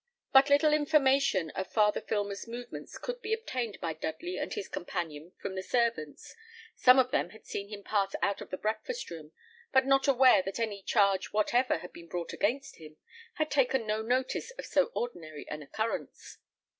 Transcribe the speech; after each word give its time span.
But 0.33 0.49
little 0.49 0.73
information 0.73 1.51
of 1.51 1.71
Father 1.71 2.01
Filmer's 2.01 2.47
movements 2.47 2.97
could 2.97 3.21
be 3.21 3.33
obtained 3.33 3.79
by 3.79 3.93
Dudley 3.93 4.35
and 4.39 4.51
his 4.51 4.67
companion 4.67 5.33
from 5.39 5.53
the 5.53 5.61
servants. 5.61 6.35
Some 6.75 6.97
of 6.97 7.11
them 7.11 7.29
had 7.29 7.45
seen 7.45 7.69
him 7.69 7.83
pass 7.83 8.15
out 8.19 8.41
of 8.41 8.49
the 8.49 8.57
breakfast 8.57 9.11
room, 9.11 9.31
but 9.71 9.85
not 9.85 10.07
aware 10.07 10.41
that 10.41 10.59
any 10.59 10.81
charge 10.81 11.27
whatever 11.33 11.77
had 11.77 11.93
been 11.93 12.07
brought 12.07 12.33
against 12.33 12.77
him, 12.77 12.97
had 13.35 13.51
taken 13.51 13.85
no 13.85 14.01
notice 14.01 14.49
of 14.57 14.65
so 14.65 14.85
ordinary 14.95 15.47
an 15.49 15.61
occurrence. 15.61 16.39